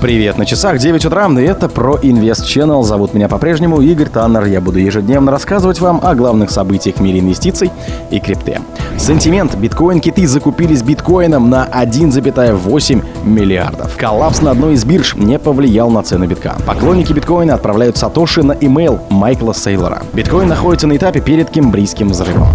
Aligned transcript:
Привет, 0.00 0.38
на 0.38 0.46
часах 0.46 0.78
9 0.78 1.06
утра, 1.06 1.26
и 1.26 1.42
это 1.42 1.68
про 1.68 1.96
Invest 1.96 2.44
Channel. 2.44 2.84
Зовут 2.84 3.14
меня 3.14 3.28
по-прежнему 3.28 3.80
Игорь 3.80 4.08
Таннер. 4.08 4.44
Я 4.44 4.60
буду 4.60 4.78
ежедневно 4.78 5.32
рассказывать 5.32 5.80
вам 5.80 6.00
о 6.04 6.14
главных 6.14 6.50
событиях 6.50 6.96
в 6.96 7.00
мире 7.00 7.18
инвестиций 7.18 7.72
и 8.12 8.20
крипты. 8.20 8.60
Сентимент. 8.96 9.56
Биткоин-киты 9.56 10.24
закупились 10.28 10.84
биткоином 10.84 11.50
на 11.50 11.66
1,8 11.66 13.04
миллиардов. 13.24 13.96
Коллапс 13.96 14.40
на 14.40 14.52
одной 14.52 14.74
из 14.74 14.84
бирж 14.84 15.16
не 15.16 15.36
повлиял 15.36 15.90
на 15.90 16.04
цену 16.04 16.28
битка. 16.28 16.54
Поклонники 16.64 17.12
биткоина 17.12 17.54
отправляют 17.54 17.96
сатоши 17.96 18.44
на 18.44 18.52
имейл 18.52 19.00
Майкла 19.10 19.52
Сейлора. 19.52 20.02
Биткоин 20.12 20.46
находится 20.46 20.86
на 20.86 20.96
этапе 20.96 21.20
перед 21.20 21.50
кембрийским 21.50 22.10
взрывом. 22.10 22.48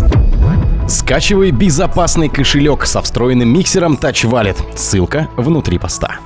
Скачивай 0.87 1.51
безопасный 1.51 2.29
кошелек 2.29 2.85
со 2.85 3.01
встроенным 3.01 3.49
миксером 3.49 3.95
Touch 3.95 4.29
Wallet. 4.29 4.55
Ссылка 4.77 5.27
внутри 5.35 5.77
поста. 5.77 6.19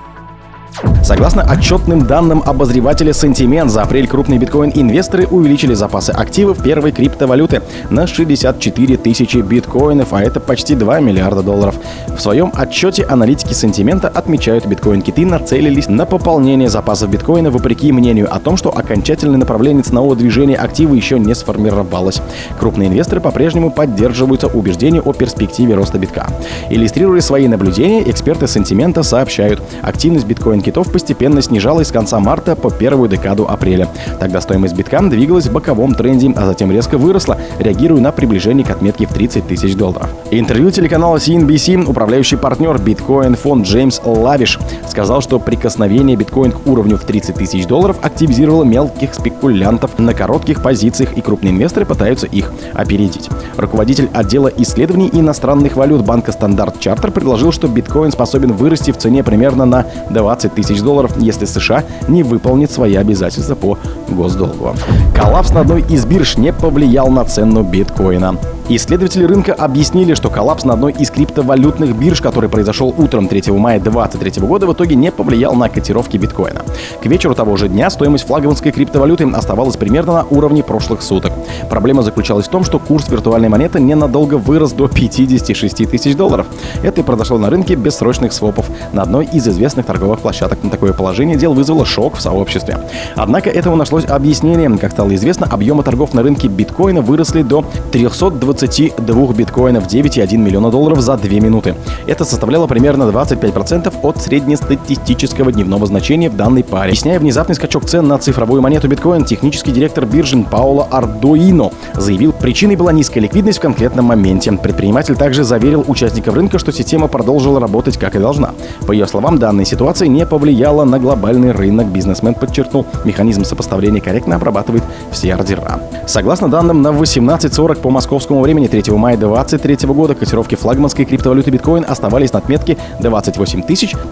Согласно 1.04 1.44
отчетным 1.44 2.06
данным 2.06 2.44
обозревателя 2.46 3.12
Sentiment, 3.12 3.70
за 3.70 3.82
апрель 3.84 4.08
крупные 4.08 4.40
биткоин-инвесторы 4.40 5.26
увеличили 5.26 5.74
запасы 5.74 6.12
активов 6.12 6.62
первой 6.62 6.92
криптовалюты 6.92 7.62
на 7.90 8.08
64 8.08 8.98
тысячи 8.98 9.38
биткоинов, 9.38 10.14
а 10.14 10.22
это 10.22 10.40
почти 10.40 10.76
2 10.76 11.00
миллиарда 11.00 11.42
долларов. 11.42 11.76
В 12.10 12.20
своем 12.20 12.52
отчете 12.54 13.04
аналитики 13.04 13.54
Сентимента 13.54 14.08
отмечают, 14.08 14.66
биткоин-киты 14.66 15.26
нацелились 15.26 15.88
на 15.88 16.06
пополнение 16.06 16.70
запасов 16.70 17.10
биткоина 17.10 17.52
вопреки 17.52 17.92
мнению 17.92 18.34
о 18.34 18.40
том, 18.40 18.58
что 18.58 18.76
окончательный 18.76 19.38
направление 19.38 19.84
ценового 19.84 20.16
движения 20.16 20.58
актива 20.58 20.94
еще 20.94 21.20
не 21.20 21.34
сформировалось. 21.34 22.22
Крупные 22.60 22.90
инвесторы 22.90 23.22
по-прежнему 23.22 23.72
поддерживаются 23.72 24.48
убеждению 24.48 25.08
о 25.08 25.14
перспективе 25.14 25.76
роста 25.76 25.98
битка. 26.00 26.28
Иллюстрируя 26.70 27.22
свои 27.22 27.48
наблюдения, 27.48 28.04
эксперты 28.10 28.48
Сентимента 28.48 29.04
сообщают, 29.04 29.62
активность 29.82 30.26
биткоин-китов 30.68 30.92
постепенно 30.92 31.42
снижалась 31.42 31.88
с 31.88 31.92
конца 31.92 32.20
марта 32.20 32.56
по 32.56 32.70
первую 32.70 33.10
декаду 33.10 33.48
апреля. 33.48 33.88
Тогда 34.20 34.42
стоимость 34.42 34.76
битка 34.76 35.02
двигалась 35.02 35.48
в 35.48 35.54
боковом 35.54 35.94
тренде, 35.94 36.34
а 36.36 36.46
затем 36.46 36.72
резко 36.72 36.98
выросла, 36.98 37.38
реагируя 37.60 38.02
на 38.02 38.12
приближение 38.12 38.66
к 38.66 38.72
отметке 38.72 39.06
в 39.06 39.14
30 39.14 39.48
тысяч 39.48 39.76
долларов. 39.76 40.10
Интервью 40.32 40.72
телеканала 40.72 41.18
CNBC 41.18 41.86
управляющий 41.86 42.36
партнер 42.36 42.80
биткоин 42.80 43.36
фонд 43.36 43.66
Джеймс 43.66 44.02
Лавиш 44.04 44.60
сказал, 44.90 45.22
что 45.22 45.40
прикосновение 45.40 46.18
биткоин 46.18 46.52
к 46.52 46.66
уровню 46.66 46.98
в 46.98 47.04
30 47.04 47.36
тысяч 47.36 47.66
долларов 47.66 47.98
активизировало 48.02 48.64
мелких 48.64 49.14
спекулянтов 49.14 50.00
на 50.00 50.14
коротких 50.14 50.64
позициях 50.64 51.16
и 51.16 51.22
крупные 51.22 51.54
инвесторы 51.54 51.86
пытаются 51.86 52.26
их 52.28 52.52
опередить. 52.74 53.30
Руководитель 53.58 54.10
отдела 54.14 54.52
исследований 54.58 55.10
иностранных 55.14 55.76
валют 55.76 56.04
банка 56.04 56.32
Standard 56.32 56.80
Chartered 56.80 57.12
предложил, 57.12 57.52
что 57.52 57.68
биткоин 57.68 58.12
способен 58.12 58.54
вырасти 58.54 58.92
в 58.92 58.98
цене 58.98 59.24
примерно 59.24 59.66
на 59.66 59.86
20 60.10 60.57
тысяч 60.58 60.82
долларов, 60.82 61.12
если 61.18 61.46
США 61.46 61.84
не 62.08 62.24
выполнит 62.24 62.72
свои 62.72 62.96
обязательства 62.96 63.54
по 63.54 63.78
госдолгу. 64.10 64.74
Коллапс 65.16 65.52
на 65.52 65.62
одной 65.62 65.82
из 65.82 66.06
бирж 66.06 66.38
не 66.38 66.52
повлиял 66.52 67.10
на 67.10 67.24
цену 67.26 67.62
биткоина. 67.62 68.38
Исследователи 68.70 69.24
рынка 69.24 69.54
объяснили, 69.54 70.14
что 70.14 70.30
коллапс 70.30 70.66
на 70.66 70.74
одной 70.74 70.92
из 70.92 71.10
криптовалютных 71.10 71.96
бирж, 71.96 72.20
который 72.20 72.50
произошел 72.50 72.94
утром 72.98 73.30
3 73.30 73.50
мая 73.54 73.80
2023 73.80 74.46
года, 74.46 74.68
в 74.68 74.74
итоге 74.74 74.96
не 74.96 75.10
повлиял 75.10 75.56
на 75.56 75.70
котировки 75.70 76.18
биткоина. 76.18 76.64
К 77.02 77.06
вечеру 77.06 77.34
того 77.34 77.56
же 77.56 77.70
дня 77.70 77.90
стоимость 77.90 78.28
флагманской 78.28 78.74
криптовалюты 78.74 79.24
оставалась 79.24 79.78
примерно 79.78 80.16
на 80.16 80.24
уровне 80.26 80.64
прошлых 80.64 81.02
суток. 81.02 81.32
Проблема 81.70 82.02
заключалась 82.02 82.48
в 82.48 82.50
том, 82.50 82.66
что 82.66 82.78
курс 82.78 83.08
виртуальной 83.08 83.48
монеты 83.48 83.80
ненадолго 83.80 84.36
вырос 84.36 84.74
до 84.74 84.90
56 84.90 85.90
тысяч 85.90 86.18
долларов. 86.18 86.48
Это 86.84 87.00
и 87.00 87.04
произошло 87.06 87.38
на 87.38 87.50
рынке 87.50 87.76
бессрочных 87.76 88.34
свопов 88.34 88.70
на 88.92 89.02
одной 89.02 89.30
из 89.32 89.48
известных 89.48 89.86
торговых 89.86 90.20
площадок. 90.20 90.60
Такое 90.70 90.92
положение 90.92 91.38
дел 91.38 91.54
вызвало 91.54 91.86
шок 91.86 92.18
в 92.18 92.22
сообществе. 92.22 92.78
Однако 93.16 93.50
этому 93.50 93.78
нашлось 93.78 94.04
объяснение. 94.04 94.78
Как 94.78 94.92
стало 94.92 95.16
известно, 95.16 95.48
объемы 95.50 95.84
торгов 95.84 96.14
на 96.14 96.22
рынке 96.22 96.50
биткоина 96.50 97.00
выросли 97.00 97.44
до 97.44 97.64
320 97.94 98.57
22 98.58 99.34
биткоинов 99.34 99.86
9,1 99.86 100.36
миллиона 100.38 100.72
долларов 100.72 101.00
за 101.02 101.16
2 101.16 101.30
минуты. 101.40 101.76
Это 102.08 102.26
составляло 102.26 102.66
примерно 102.66 103.04
25% 103.04 103.94
от 104.02 104.18
среднестатистического 104.18 105.52
дневного 105.52 105.86
значения 105.86 106.30
в 106.30 106.36
данной 106.36 106.64
паре. 106.64 106.90
Объясняя 106.90 107.20
внезапный 107.20 107.54
скачок 107.54 107.86
цен 107.86 108.08
на 108.08 108.18
цифровую 108.18 108.64
монету 108.64 108.88
биткоин, 108.88 109.26
технический 109.26 109.72
директор 109.72 110.08
биржи 110.08 110.44
Пауло 110.50 110.88
Ардуино 110.90 111.72
заявил, 111.94 112.34
причиной 112.34 112.76
была 112.76 112.92
низкая 112.92 113.22
ликвидность 113.22 113.60
в 113.60 113.62
конкретном 113.62 114.06
моменте. 114.06 114.52
Предприниматель 114.52 115.16
также 115.16 115.44
заверил 115.44 115.86
участников 115.88 116.34
рынка, 116.34 116.58
что 116.58 116.72
система 116.72 117.08
продолжила 117.08 117.60
работать 117.60 117.98
как 117.98 118.16
и 118.16 118.20
должна. 118.20 118.52
По 118.88 118.92
ее 118.92 119.06
словам, 119.06 119.38
данная 119.38 119.66
ситуация 119.66 120.08
не 120.08 120.26
повлияла 120.26 120.84
на 120.84 120.98
глобальный 120.98 121.52
рынок. 121.52 121.88
Бизнесмен 121.88 122.34
подчеркнул, 122.34 122.88
механизм 123.06 123.44
сопоставления 123.44 124.02
корректно 124.02 124.36
обрабатывает 124.36 124.84
все 125.12 125.36
ордера. 125.36 125.80
Согласно 126.08 126.50
данным 126.50 126.82
на 126.82 126.88
18.40 126.88 127.82
по 127.82 127.92
московскому 127.92 128.47
времени 128.48 128.68
3 128.68 128.94
мая 128.94 129.18
2023 129.18 129.90
года 129.90 130.16
котировки 130.16 130.56
флагманской 130.56 131.04
криптовалюты 131.04 131.52
биткоин 131.52 131.84
оставались 131.86 132.32
на 132.32 132.40
отметке 132.40 132.78
28 133.02 133.62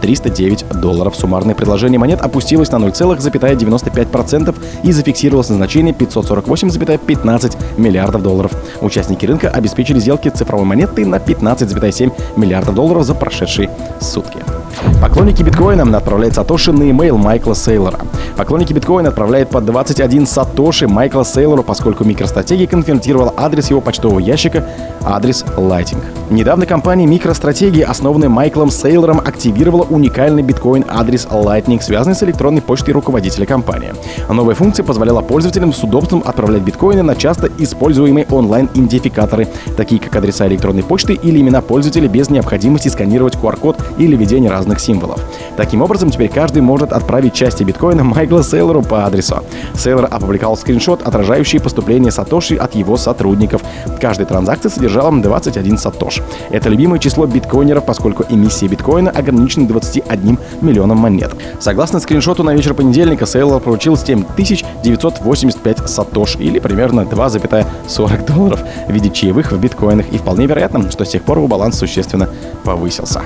309 0.02 0.66
долларов. 0.82 1.16
Суммарное 1.16 1.56
предложение 1.56 2.00
монет 2.00 2.20
опустилось 2.20 2.70
на 2.70 2.76
0,95% 2.76 4.56
и 4.84 4.92
зафиксировалось 4.92 5.48
на 5.48 5.56
значении 5.56 5.96
548,15 5.96 7.56
миллиардов 7.78 8.24
долларов. 8.24 8.52
Участники 8.82 9.26
рынка 9.26 9.50
обеспечили 9.50 10.00
сделки 10.00 10.28
цифровой 10.28 10.66
монеты 10.66 11.06
на 11.06 11.16
15,7 11.16 12.12
миллиардов 12.36 12.76
долларов 12.76 13.04
за 13.06 13.16
прошедшие 13.16 13.70
сутки. 14.02 14.40
Поклонники 15.02 15.44
биткоина 15.44 15.98
отправляют 15.98 16.36
сатоши 16.36 16.72
на 16.72 16.90
имейл 16.90 17.18
Майкла 17.18 17.54
Сейлора. 17.54 18.00
Поклонники 18.36 18.74
биткоина 18.74 19.10
отправляют 19.10 19.50
по 19.50 19.62
21 19.62 20.26
сатоши 20.26 20.88
Майкла 20.88 21.24
Сейлору, 21.24 21.64
поскольку 21.64 22.04
MicroStrategy 22.04 22.68
конвертировала 22.68 23.34
адрес 23.38 23.70
его 23.70 23.82
почтового 23.82 24.20
ящика, 24.20 24.68
адрес 25.04 25.46
Lighting. 25.56 26.04
Недавно 26.30 26.66
компания 26.66 27.06
MicroStrategy, 27.06 27.84
основанная 27.84 28.30
Майклом 28.30 28.72
Сейлором, 28.72 29.20
активировала 29.20 29.84
уникальный 29.84 30.42
биткоин-адрес 30.42 31.28
Lightning, 31.32 31.82
связанный 31.82 32.16
с 32.16 32.24
электронной 32.24 32.62
почтой 32.62 32.94
руководителя 32.94 33.46
компании. 33.46 33.94
Новая 34.28 34.56
функция 34.56 34.84
позволяла 34.84 35.22
пользователям 35.22 35.72
с 35.72 35.84
удобством 35.84 36.24
отправлять 36.26 36.64
биткоины 36.64 37.04
на 37.04 37.16
часто 37.16 37.50
используемые 37.60 38.26
онлайн-идентификаторы, 38.30 39.48
такие 39.78 40.02
как 40.02 40.16
адреса 40.16 40.48
электронной 40.48 40.84
почты 40.84 41.14
или 41.14 41.40
имена 41.40 41.62
пользователя 41.62 42.08
без 42.08 42.30
необходимости 42.30 42.90
сканировать 42.90 43.36
QR-код 43.36 43.78
или 43.98 44.16
введения 44.16 44.50
разных 44.50 44.75
символов. 44.80 45.20
Таким 45.58 45.82
образом, 45.82 46.12
теперь 46.12 46.30
каждый 46.30 46.62
может 46.62 46.92
отправить 46.92 47.34
части 47.34 47.64
биткоина 47.64 48.04
Майкла 48.04 48.44
Сейлору 48.44 48.82
по 48.82 49.06
адресу. 49.06 49.44
Сейлор 49.76 50.08
опубликовал 50.10 50.58
скриншот, 50.58 51.02
отражающий 51.04 51.60
поступление 51.60 52.12
Сатоши 52.12 52.56
от 52.56 52.76
его 52.76 52.98
сотрудников. 52.98 53.62
Каждая 54.00 54.28
транзакция 54.28 54.70
содержала 54.70 55.12
21 55.12 55.78
Сатош. 55.78 56.22
Это 56.50 56.70
любимое 56.70 57.00
число 57.00 57.26
биткоинеров, 57.26 57.86
поскольку 57.86 58.26
эмиссия 58.30 58.68
биткоина 58.70 59.12
ограничена 59.12 59.68
21 59.68 60.38
миллионом 60.62 60.98
монет. 60.98 61.32
Согласно 61.60 62.00
скриншоту 62.00 62.44
на 62.44 62.54
вечер 62.54 62.74
понедельника, 62.74 63.26
Сейлор 63.26 63.62
получил 63.62 63.98
7985 63.98 65.90
Сатош 65.90 66.36
или 66.38 66.60
примерно 66.60 67.02
2,40 67.02 68.34
долларов 68.34 68.60
в 68.88 68.92
виде 68.92 69.10
чаевых 69.10 69.52
в 69.52 69.60
биткоинах 69.60 70.08
и 70.12 70.18
вполне 70.18 70.46
вероятно, 70.48 70.90
что 70.92 71.06
с 71.06 71.10
тех 71.10 71.24
пор 71.24 71.38
его 71.38 71.48
баланс 71.48 71.78
существенно 71.78 72.30
повысился. 72.64 73.22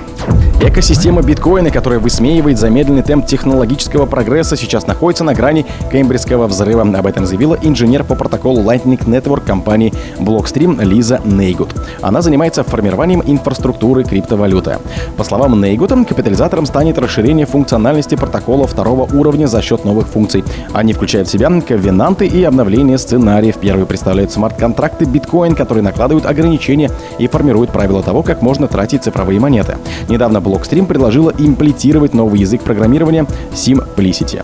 Экосистема 0.61 1.21
биткоина, 1.21 1.38
которая 1.71 1.99
высмеивает 1.99 2.59
замедленный 2.59 3.01
темп 3.01 3.25
технологического 3.25 4.05
прогресса, 4.05 4.57
сейчас 4.57 4.85
находится 4.87 5.23
на 5.23 5.33
грани 5.33 5.65
кембриджского 5.89 6.47
взрыва. 6.47 6.81
Об 6.81 7.07
этом 7.07 7.25
заявила 7.25 7.57
инженер 7.61 8.03
по 8.03 8.15
протоколу 8.15 8.61
Lightning 8.61 8.99
Network 9.05 9.45
компании 9.45 9.93
Blockstream 10.17 10.83
Лиза 10.83 11.21
Нейгут. 11.23 11.73
Она 12.01 12.21
занимается 12.21 12.63
формированием 12.63 13.23
инфраструктуры 13.25 14.03
криптовалюты. 14.03 14.79
По 15.15 15.23
словам 15.23 15.59
Нейгута, 15.61 16.03
капитализатором 16.03 16.65
станет 16.65 16.99
расширение 16.99 17.45
функциональности 17.45 18.15
протокола 18.15 18.67
второго 18.67 19.09
уровня 19.15 19.47
за 19.47 19.61
счет 19.61 19.85
новых 19.85 20.07
функций. 20.07 20.43
Они 20.73 20.91
включают 20.91 21.29
в 21.29 21.31
себя 21.31 21.49
ковенанты 21.65 22.27
и 22.27 22.43
обновление 22.43 22.97
сценариев. 22.97 23.57
Первый 23.59 23.85
представляет 23.85 24.31
смарт-контракты 24.33 25.05
биткоин, 25.05 25.55
которые 25.55 25.83
накладывают 25.83 26.25
ограничения 26.25 26.91
и 27.17 27.27
формируют 27.27 27.71
правила 27.71 28.03
того, 28.03 28.23
как 28.23 28.41
можно 28.41 28.67
тратить 28.67 29.03
цифровые 29.03 29.39
монеты. 29.39 29.77
Недавно 30.09 30.39
Blockstream 30.39 30.85
предложила 30.85 31.28
имплементировать 31.37 32.13
новый 32.13 32.39
язык 32.39 32.61
программирования 32.63 33.25
Simplicity. 33.53 34.43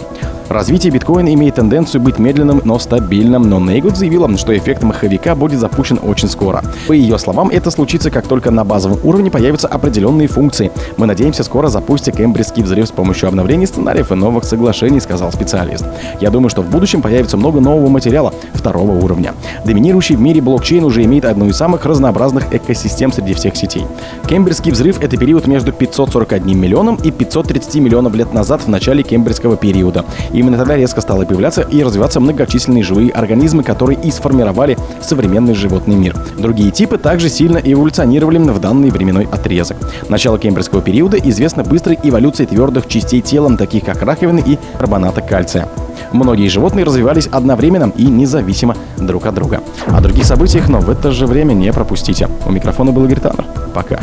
Развитие 0.50 0.92
биткоина 0.92 1.34
имеет 1.34 1.56
тенденцию 1.56 2.02
быть 2.02 2.20
медленным, 2.20 2.62
но 2.64 2.78
стабильным, 2.78 3.50
но 3.50 3.60
Нейгуд 3.60 3.98
заявила, 3.98 4.26
что 4.38 4.56
эффект 4.56 4.84
маховика 4.84 5.36
будет 5.36 5.60
запущен 5.60 6.00
очень 6.02 6.28
скоро. 6.28 6.64
По 6.88 6.94
ее 6.94 7.18
словам, 7.18 7.50
это 7.50 7.72
случится, 7.72 8.12
как 8.12 8.28
только 8.28 8.52
на 8.52 8.64
базовом 8.64 9.00
уровне 9.04 9.32
появятся 9.32 9.68
определенные 9.68 10.28
функции. 10.28 10.72
Мы 10.98 11.08
надеемся 11.08 11.44
скоро 11.44 11.68
запустить 11.68 12.16
кембриджский 12.16 12.64
взрыв 12.64 12.88
с 12.88 12.92
помощью 12.92 13.28
обновлений 13.28 13.66
сценариев 13.66 14.12
и 14.12 14.16
новых 14.16 14.44
соглашений, 14.44 15.00
сказал 15.00 15.32
специалист. 15.32 15.86
Я 16.22 16.30
думаю, 16.30 16.50
что 16.50 16.62
в 16.62 16.70
будущем 16.70 17.02
появится 17.02 17.38
много 17.38 17.60
нового 17.60 17.90
материала 17.90 18.34
второго 18.54 18.92
уровня. 18.92 19.34
Доминирующий 19.66 20.16
в 20.16 20.22
мире 20.22 20.42
блокчейн 20.42 20.84
уже 20.84 21.04
имеет 21.04 21.26
одну 21.26 21.48
из 21.48 21.58
самых 21.58 21.86
разнообразных 21.86 22.54
экосистем 22.54 23.12
среди 23.12 23.34
всех 23.34 23.56
сетей. 23.56 23.86
Кембриджский 24.28 24.72
взрыв— 24.72 25.00
это 25.02 25.18
период 25.18 25.48
между 25.48 25.72
541 25.72 26.60
миллионом 26.60 26.96
и 27.04 27.12
530 27.12 27.76
миллионов 27.76 28.14
лет 28.16 28.34
назад 28.34 28.62
в 28.62 28.68
начале 28.68 29.04
кембриджского 29.04 29.58
периода. 29.58 30.06
Именно 30.36 30.58
тогда 30.58 30.76
резко 30.76 31.00
стало 31.00 31.24
появляться 31.24 31.62
и 31.62 31.82
развиваться 31.82 32.20
многочисленные 32.20 32.84
живые 32.84 33.10
организмы, 33.12 33.64
которые 33.64 33.98
и 34.02 34.12
сформировали 34.12 34.78
современный 35.02 35.56
животный 35.56 35.96
мир. 35.96 36.14
Другие 36.38 36.72
типы 36.72 36.98
также 36.98 37.30
сильно 37.30 37.58
эволюционировали 37.58 38.38
в 38.38 38.60
данный 38.60 38.90
временной 38.90 39.30
отрезок. 39.32 39.78
Начало 40.10 40.38
кембриджского 40.38 40.82
периода 40.82 41.18
известно 41.18 41.64
быстрой 41.64 41.98
эволюцией 42.04 42.48
твердых 42.48 42.88
частей 42.90 43.22
тела, 43.22 43.56
таких 43.56 43.86
как 43.86 44.02
раковины 44.02 44.44
и 44.46 44.60
карбоната 44.78 45.22
кальция. 45.22 45.70
Многие 46.12 46.50
животные 46.50 46.84
развивались 46.84 47.28
одновременно 47.28 47.94
и 47.96 48.06
независимо 48.06 48.76
друг 48.98 49.28
от 49.28 49.36
друга. 49.36 49.62
О 49.88 50.02
других 50.02 50.26
событиях, 50.26 50.68
но 50.68 50.80
в 50.80 50.90
это 50.90 51.12
же 51.12 51.28
время 51.28 51.54
не 51.54 51.72
пропустите. 51.72 52.28
У 52.46 52.52
микрофона 52.52 52.92
был 52.92 53.06
Игорь 53.06 53.22
Таннер. 53.22 53.46
Пока. 53.74 54.00